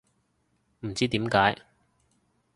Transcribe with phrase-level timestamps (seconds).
[0.79, 1.61] 唔知點解